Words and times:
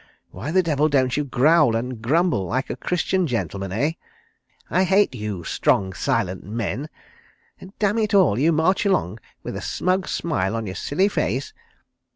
Why 0.31 0.49
the 0.49 0.63
devil 0.63 0.89
don't 0.89 1.15
you 1.15 1.23
growl 1.23 1.75
and 1.75 2.01
grumble 2.01 2.47
like 2.47 2.71
a 2.71 2.75
Christian 2.75 3.27
gentleman, 3.27 3.71
eh?... 3.71 3.91
I 4.67 4.83
hate 4.83 5.13
you 5.13 5.43
'strong 5.43 5.93
silent 5.93 6.43
men.'... 6.43 6.89
Dammitall—you 7.77 8.51
march 8.51 8.83
along 8.83 9.19
with 9.43 9.55
a 9.55 9.61
smug 9.61 10.07
smile 10.07 10.55
on 10.55 10.65
your 10.65 10.73
silly 10.73 11.07
face! 11.07 11.53